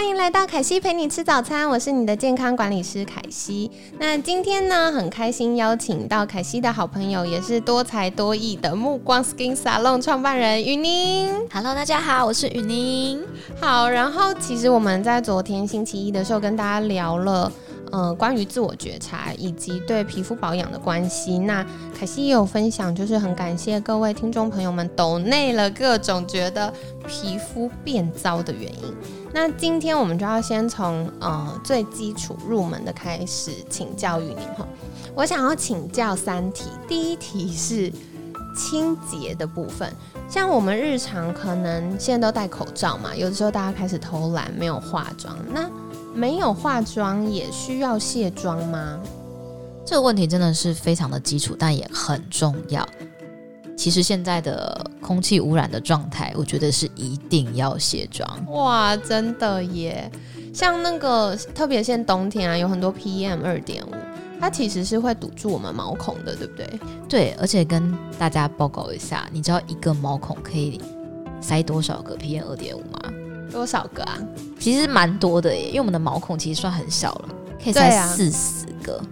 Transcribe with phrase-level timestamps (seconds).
[0.00, 3.70] 欢迎来到凯西陪你吃早餐，我是你的健康管理师凯西。
[3.98, 11.28] 那今天呢，很开心邀请到凯西的好朋友，也是多才多艺的目光 Skin Salon 创办人雨宁。
[11.52, 13.22] Hello，大家好，我是雨宁。
[13.60, 17.52] 好，然后其实我们在昨天星期一的时候跟大家聊了，
[17.92, 21.38] 呃，关于自我觉察以及对皮肤保养的关系。
[21.40, 21.62] 那
[21.94, 26.72] 凯西也有分享，就是很感谢各位听众朋友们抖内了各种觉得
[27.06, 28.96] 皮肤变糟的原因。
[29.32, 34.66] 那今天我们就要先从呃最基础入门的开始请教雨宁哈。
[35.14, 37.92] 我想要请教三题，第一题是
[38.56, 39.92] 清洁的部分。
[40.28, 45.36] 像我们日常可能现在都戴口罩嘛，有的时候大家开始偷懒，没有化妆。
[45.52, 45.70] 那
[46.14, 48.98] 没有化妆也需要卸妆吗？
[49.84, 52.86] 这个问题真的是非常的基础，但也很重要。
[53.76, 58.46] 其实现在的空气污染的状态，我觉得是一定要卸妆。
[58.52, 60.08] 哇，真的耶！
[60.54, 63.90] 像那个特别现在冬天啊，有很多 PM 二点五，
[64.38, 66.80] 它其实是会堵住我们毛孔的，对不对？
[67.08, 70.80] 对，而且跟大家报告一下，你知道一个毛孔可以
[71.40, 73.12] 塞多少个 PM 二点五吗？
[73.50, 74.16] 多少个啊？
[74.60, 77.28] 其实蛮多的耶，因为我们的毛孔其实算很小了，
[77.60, 79.02] 可以塞四十个。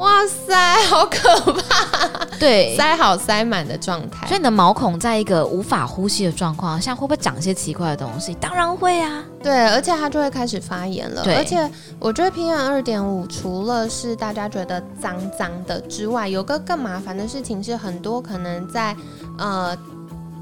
[0.00, 2.24] 哇塞，好可怕！
[2.38, 4.38] 对，塞好塞满的状态所以。
[4.40, 8.32] 你的毛孔在一个无法呼吸的状况下，会不会长一些奇怪的东西？
[8.40, 9.22] 当然会啊。
[9.42, 11.22] 对，而且它就会开始发炎了。
[11.22, 18.96] 对而且我觉得 PM 二点五除了是大家觉得脏脏的之外，有个更麻烦的事情是，很多可能在
[19.36, 19.76] 呃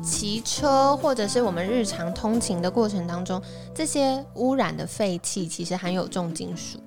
[0.05, 3.43] 骑车或者是我们日常通勤的过程当中，
[3.75, 6.79] 这些污染的废气其实含有重金属。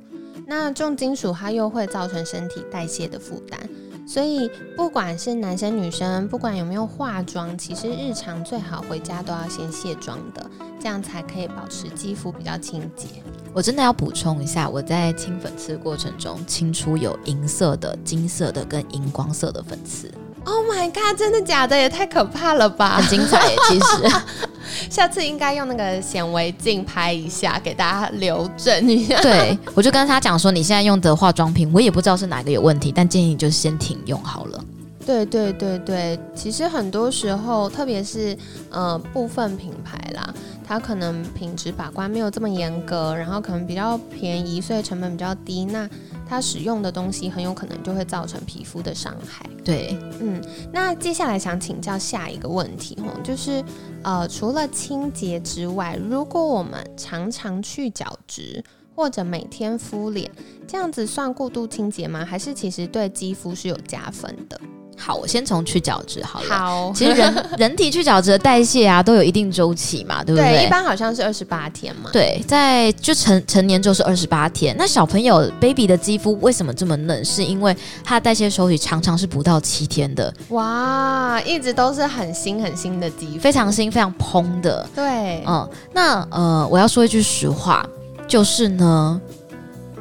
[0.53, 3.57] 那重金属它又会造成身体代谢的负担。
[4.05, 10.45] 所以，不管是男生女生，不管有没有化妆，其实日常最好回家都要先卸妆的，
[10.77, 13.07] 这样才可以保持肌肤比较清洁。
[13.53, 20.11] 我真的要补充一下，我在清粉刺过程中清出有银色的、金色的跟荧光色的粉刺
[20.43, 21.17] ，Oh my god！
[21.17, 21.77] 真的假的？
[21.77, 23.07] 也太可怕了吧很！
[23.07, 23.57] 精彩耶。
[23.69, 24.03] 其实，
[24.89, 29.21] 下次应该用那个显微镜拍一下，给大家留证一下。
[29.21, 34.63] 对我就跟他讲说，你现在用的化妆品，我也不知道是哪个有问题，但建议你就先停用好了。
[35.03, 38.37] 对对对对，其实很多时候，特别是
[38.69, 40.31] 呃部分品牌啦，
[40.63, 45.89] 它可能品质把关没有这么严格，然后可能比较便宜，所以成本比较低，那
[46.31, 49.45] 它使用的东西很有可能就会造成皮肤的伤害。
[49.65, 53.61] 对，嗯，那接下来想请教下一个问题哦，就是
[54.01, 58.63] 呃，除了清洁之外，如果我们常常去角质
[58.95, 60.31] 或者每天敷脸，
[60.65, 62.23] 这样子算过度清洁吗？
[62.23, 64.57] 还是其实对肌肤是有加分的？
[65.01, 66.49] 好，我先从去角质好了。
[66.49, 70.63] 好， 其实人人体去角质的代谢啊，都有一定周期嘛，对不对？
[70.63, 72.09] 一般好像是二十八天嘛。
[72.13, 74.75] 对，在就成成年之后是二十八天。
[74.77, 77.25] 那小朋友 baby 的肌肤为什么这么嫩？
[77.25, 84.87] 是因为它的代谢周期常常是不到七天的，哇，一直都是很新很新的肌肤，非常新、非常蓬的。
[84.95, 87.85] 对，嗯，那呃，我要说一句实话，
[88.27, 89.19] 就是呢，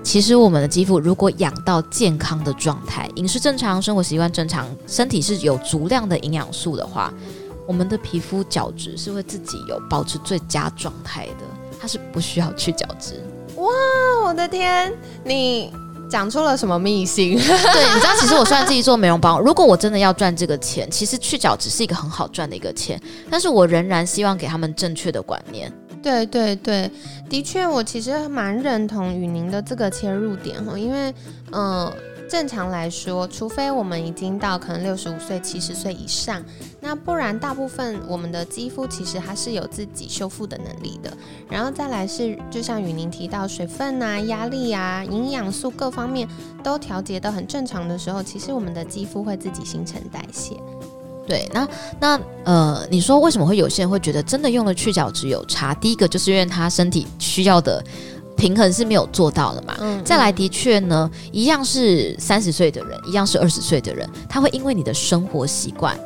[0.02, 7.12] 其实我们的肌肤如果养到健康的状态，饮食正常，生活习惯正常，身体是有足量的营养素的话，
[7.66, 11.44] 我们的皮肤角质是会自己有保持最佳状态的，
[11.80, 13.22] 它是不需要去角质。
[13.56, 13.68] 哇
[14.24, 15.70] 我的天，你
[16.08, 17.36] 讲出了什么秘辛？
[17.36, 17.38] 对，
[17.94, 23.00] 你知道，其实我虽然自己做美容保养，如果我真的要赚这个钱，其实去角质是一个很好赚的一个钱，
[23.30, 25.72] 但是我仍然希望给他们正确的观念。
[26.02, 26.90] 对对对，
[27.28, 31.14] 的确，我其实蛮认同雨宁的这个切入点哈，因为
[31.52, 31.92] 嗯、
[32.28, 36.42] 正常来说，除非我们已经到可能六十五岁、七十岁以上，
[36.80, 41.12] 那不然大部分我们的肌肤其实它是有自己修复的能力的。
[41.50, 46.26] 然后再来是，就像雨宁提到水分啊、压力啊、营养素各方面
[46.62, 50.54] 都调节的很正常的时候，其实我们的肌肤会自己新陈代谢。
[51.30, 51.68] 对，那
[52.00, 55.72] 那呃，你说为什么会有些人会觉得真的用了去角质有差？
[55.74, 57.80] 第一个就是因为他身体需要的
[58.36, 59.76] 平衡是没有做到的嘛。
[59.78, 65.96] 嗯再来，的确呢，一样是三十岁的人，一样是二十岁的人，他会因为你的生活习惯，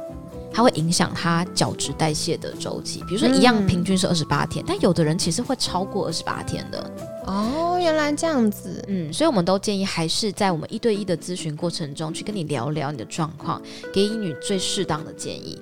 [0.55, 3.03] 它会影响它角质代谢的周期。
[3.09, 6.91] 比如说，一样平均是二十八天，但有的人其实会超过二十八天的。
[7.27, 8.83] 哦，原来这样子。
[8.87, 13.61] 嗯，所以我们都建议还是在我们一对一的咨询过程中去跟你聊聊你的状况，
[13.93, 15.61] 给予你最适当的建议。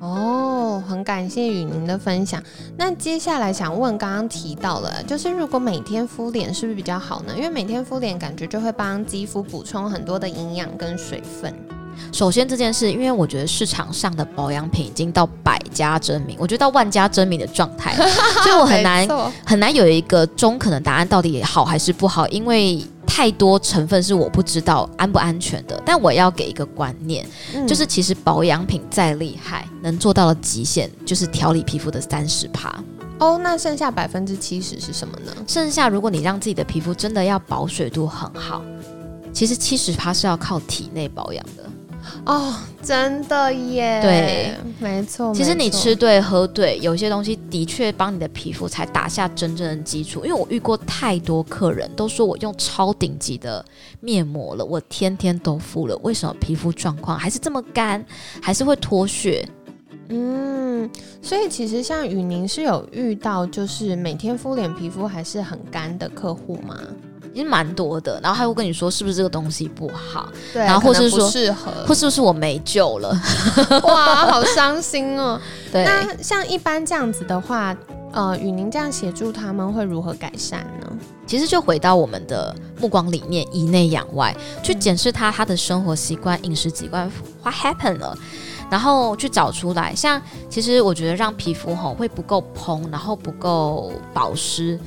[0.00, 2.42] 哦，很感谢与您的分享。
[2.76, 7.32] 那接下来想问，刚刚提到了，就是如果每天敷脸是不是比较好呢？
[7.34, 11.54] 因为每天敷脸感觉就会帮肌肤补充很多的营养跟水分。
[12.12, 17.94] 首先这件事，因为我觉得市场上的保养品已经到百家争鸣，我觉得到万家争鸣的状态，
[18.42, 19.06] 所以我很难
[19.44, 25.80] 很难有一个中肯的答案，到底好还是不好，因为太多成分是我不知道安不安全的。
[25.84, 27.26] 但我要给一个观念，
[27.66, 32.74] 就是其实保养品再厉害，能做到的极限就是调理皮肤的三十趴。
[33.18, 35.32] 哦，那剩下百分之七十是什么呢？
[35.46, 38.62] 剩下如果你让自己的皮肤真的要保水度很好，
[39.32, 41.64] 其实七十趴是要靠体内保养的。
[42.24, 44.00] 哦，真的耶！
[44.02, 45.34] 对，没错。
[45.34, 50.24] 其实你吃对喝对，有些东西的确帮你的皮肤才打下真正的基础。
[50.24, 53.64] 因为我遇过太多客人都说我用超顶级的
[54.00, 58.04] 面膜了，我天天都敷了，为什么皮肤状况还是这么干，
[58.40, 59.46] 还是会脱屑？
[60.08, 60.88] 嗯，
[61.20, 66.78] 所以其实像雨宁是有遇到，就是每天敷脸皮肤还是很干的客户吗？
[67.36, 73.14] 已经蛮多的，然后他会跟你说是不是这个东西不好，对，然后或是说适合，或是不是我没救了，
[73.84, 75.38] 哇，好伤心哦。
[75.70, 77.76] 对，那像一般这样子的话，
[78.12, 80.90] 呃，与您这样协助他们会如何改善呢？
[81.26, 87.06] 其实就回到我们的目光理念，以内养外，去检视他他的生活习惯、饮食习惯
[87.42, 88.16] ，what happened 了，
[88.70, 89.94] 然后去找出来。
[89.94, 90.18] 像
[90.48, 94.80] 其实我觉得让皮肤吼会不够蓬，然后不够保湿。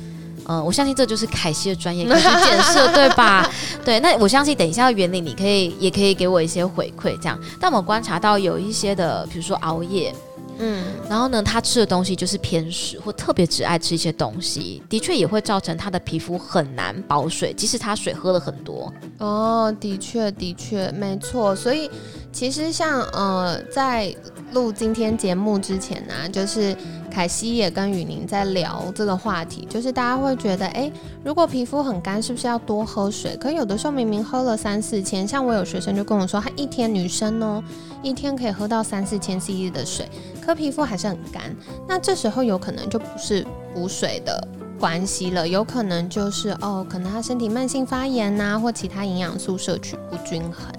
[0.46, 3.48] 嗯，我相信这就是凯西的专业， 可以去检测，对吧？
[3.84, 7.38] 对，那我相信等一下的原理，你可以也可以给我一些回馈，这样。
[7.60, 10.14] 但我们观察到有一些的，比如说熬夜，
[10.58, 18.92] 嗯，然后呢，他吃的东西就是偏食，或特别只爱吃一些东西，的确也会造成他的皮肤很难保水，即使他水喝了很多。
[19.18, 21.54] 哦，的确，的确，没错。
[21.54, 21.90] 所以
[22.32, 24.14] 其实像呃，在
[24.52, 26.76] 录今天节目之前呢，就是。
[27.10, 30.90] 凯西也跟雨宁在聊这个话题，就是大家会觉得，哎，
[31.24, 33.36] 如果皮肤很干，是不是要多喝水？
[33.36, 37.62] 可有的时候明明喝了三四千，像我有学生就跟我说，他一天女生哦，
[38.02, 40.08] 一天可以喝到三四千 CC 的水，
[40.40, 41.54] 可皮肤还是很干。
[41.88, 44.46] 那这时候有可能就不是补水的
[44.78, 50.72] 关系了，有可能就是哦，可能他身体慢性发炎呐，或其他营养素摄取不均衡。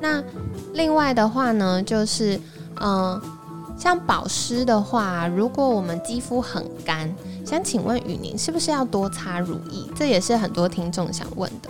[0.00, 0.22] 那
[0.74, 2.40] 另外的话呢，就是
[2.80, 3.20] 嗯。
[3.76, 9.86] 像保湿的话，如果我们肌肤很干，想请问雨宁是不是要多擦乳液？
[9.94, 11.68] 这也是很多听众想问的。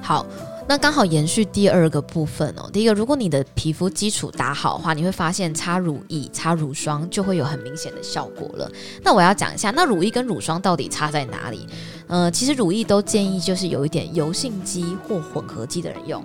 [0.00, 0.26] 好，
[0.66, 2.68] 那刚好延续第二个部分哦。
[2.72, 8.68] 第一个，如果你的皮肤基础打好的话，你会发现擦乳液、擦乳霜就会有很明显的效果了。
[9.04, 11.66] 那我要讲一下，那乳液跟乳霜到底差在哪里？
[12.08, 16.24] 呃，其实乳液都建议就是有一点油性肌或混合肌的人用。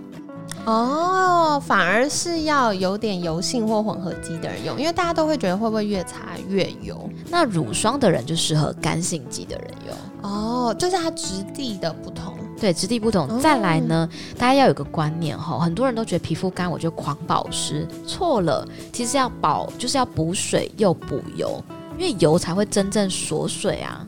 [0.68, 7.10] 哦，反而是要有点油性或混合肌的人用，因为大家都会觉得会不会越擦越油？
[7.30, 10.30] 那乳霜的人就适合干性肌的人用。
[10.30, 12.34] 哦，就是它质地的不同。
[12.60, 13.40] 对，质地不同。
[13.40, 18.68] 再来呢，大家要有个观念哈，很多人都觉得皮肤干我就狂保湿，错了。
[18.92, 21.64] 其实要保就是要补水又补油，
[21.98, 24.06] 因为油才会真正锁水啊。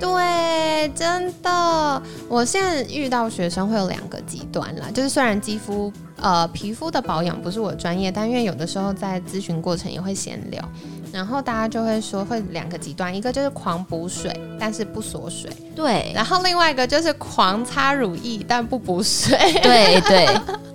[0.00, 10.62] 对，真的，我现在遇到学生会有两个极端啦，就是虽然肌肤呃皮肤的保养不是我专业，但因为有的时候在咨询过程也会闲聊，
[11.12, 20.28] 然后大家就会说会两个极端，一个就是狂补水，但是不锁水，对，然后另外一个就是狂擦乳液，但不补水，对对。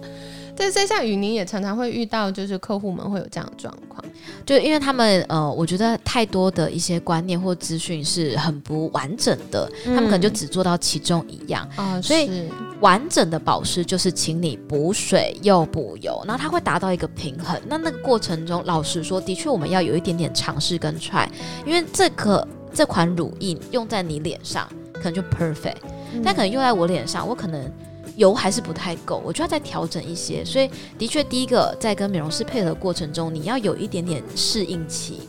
[0.60, 4.04] 对，所以像雨宁也常常会遇到，就是客户们会有这样的状况，
[4.46, 12.02] 就因为他们呃，我觉得太多的一些观念或资讯是很不完整的，他们可能就只做到其中一样啊。
[12.02, 12.52] 所以
[12.82, 17.58] 完整的保湿就是请你补水又补油，然后它会达到一个平衡。
[17.66, 21.26] 那那个过程中，老实说，的确我们要有一点点尝试跟 try，
[21.66, 25.78] 因为这个这款乳液用在你脸上可能就 perfect，
[26.22, 27.72] 但可能用在我脸上，我可能。
[28.20, 30.44] 油还是不太够，我就要再调整一些。
[30.44, 35.22] 所以，的确，第一个在跟美容师配合过程中，你要有一点点适应期，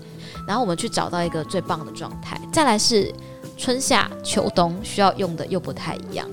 [0.45, 2.41] 然后我们去找到一个最棒的状态。
[2.53, 3.15] 再来是
[3.57, 6.29] 春夏秋冬需要用的又不太一样。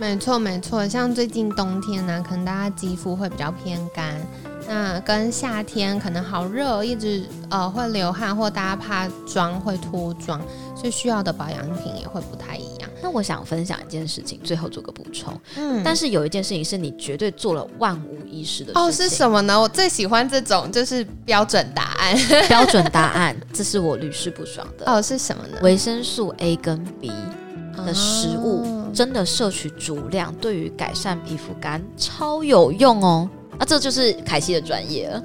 [0.00, 0.88] 没错，没错。
[0.88, 4.20] 像最近冬天呢，可能大家肌肤会比较偏干，
[4.66, 10.40] 那跟夏天可能好热，一直呃会流汗，或大家怕妆会脱妆，
[10.74, 12.79] 所以需要的保养品也会不太一样。
[13.02, 15.38] 那我想分享一件事情，最后做个补充。
[15.56, 18.82] 嗯，但是有一件事情是你绝对做了万无一失的事情。
[18.82, 19.60] 哦，是什么呢？
[19.60, 22.16] 我最喜欢这种就是标准答案。
[22.48, 24.90] 标准答案，这是我屡试不爽的。
[24.90, 25.58] 哦，是什么呢？
[25.62, 27.10] 维生素 A 跟 B
[27.76, 33.30] 的食物哦真的摄取足量，对于改善皮肤干超有用哦。
[33.60, 35.22] 那这就是凯西的专业了。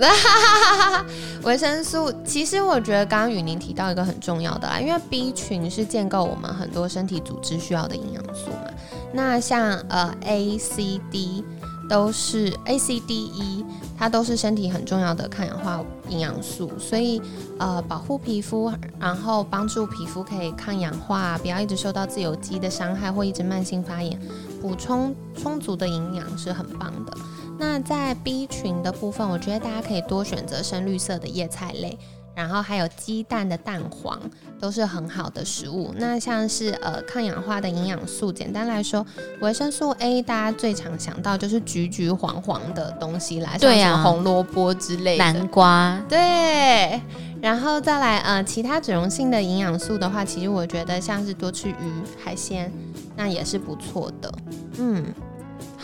[1.44, 8.68] 维生素，其实我觉得刚刚雨宁提到一个很重要的啦，因为 B 群是建构我们很多身体组织需要的营养素嘛。
[9.13, 11.46] 那像呃 A、C、D
[11.89, 13.65] 都是 A、C、D、E，
[13.98, 17.22] 它都是身体很重要的抗氧化营养素，所以
[17.58, 24.20] 呃保护皮肤，然后帮助皮肤可以抗氧化，不要一直受到自由基的伤害或一直慢性发炎，
[24.62, 27.15] 补充充足的营养是很棒的。
[27.57, 31.97] 那在 B 群的部分，我觉得大家可以多选择深绿色的叶菜类，
[32.35, 34.19] 然后还有鸡蛋的蛋黄
[34.59, 35.93] 都是很好的食物。
[35.97, 39.05] 那像是呃抗氧化的营养素，简单来说，
[39.39, 45.24] 维生素 A 大家最常想到就是橘橘黄黄的东西啦，像对啊什么红萝卜之类的。
[45.24, 47.01] 南瓜，对，
[47.41, 51.75] 然后再来呃，其他脂溶性的营养素的话，其实我觉得像是多吃鱼、
[52.21, 52.71] 海鲜，
[53.15, 54.33] 那也是不错的。
[54.77, 55.05] 嗯，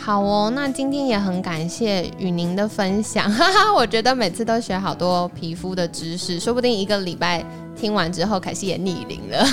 [0.04, 7.44] 好哦，那今天也很感谢雨宁的分享， 哈哈，我觉得每次都学好多皮肤的知识，说不定一个礼拜
[7.76, 9.46] 听完之后，凯西也逆龄了。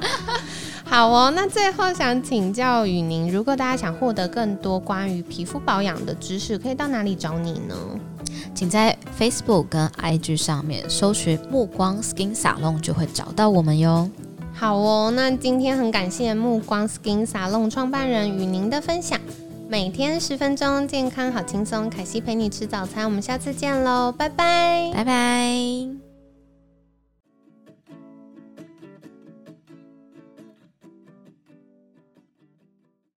[0.84, 7.74] 好哦，那最后想请教雨宁，如果大家想获得更多关于皮肤保养的知识，可以到哪里找你呢？
[8.54, 14.10] 请在 Facebook 跟 IG 上面搜寻“目光 Skin Salon” 就会找到我们哟。
[14.62, 19.18] 好哦，那今天很感谢目光 Skin Salon 创办人与您的分享。
[19.68, 21.90] 每天十分钟，健康好轻松。
[21.90, 24.92] 凯西陪你吃早餐，我们下次见喽，拜拜。
[24.94, 26.01] 拜拜。